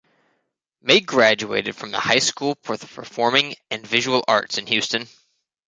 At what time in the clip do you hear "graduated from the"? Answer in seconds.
0.99-1.99